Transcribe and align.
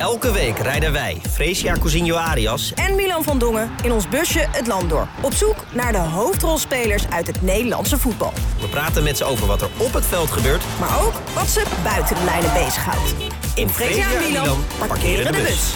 Elke 0.00 0.32
week 0.32 0.58
rijden 0.58 0.92
wij, 0.92 1.20
Fresia 1.30 1.74
Cousinho 1.80 2.16
Arias... 2.16 2.74
en 2.74 2.94
Milan 2.94 3.24
van 3.24 3.38
Dongen 3.38 3.70
in 3.82 3.92
ons 3.92 4.08
busje 4.08 4.46
het 4.50 4.66
land 4.66 4.90
door. 4.90 5.08
Op 5.22 5.32
zoek 5.32 5.64
naar 5.72 5.92
de 5.92 5.98
hoofdrolspelers 5.98 7.08
uit 7.08 7.26
het 7.26 7.42
Nederlandse 7.42 7.98
voetbal. 7.98 8.32
We 8.60 8.68
praten 8.68 9.02
met 9.02 9.16
ze 9.16 9.24
over 9.24 9.46
wat 9.46 9.62
er 9.62 9.68
op 9.76 9.92
het 9.92 10.06
veld 10.06 10.30
gebeurt... 10.30 10.64
maar 10.80 11.02
ook 11.02 11.12
wat 11.34 11.48
ze 11.48 11.62
buiten 11.82 12.16
de 12.16 12.24
lijnen 12.24 12.52
bezighoudt. 12.52 13.14
In 13.54 13.68
Fresia 13.68 14.12
en 14.12 14.30
Milan 14.30 14.64
parkeren 14.78 15.32
de 15.32 15.38
bus. 15.38 15.74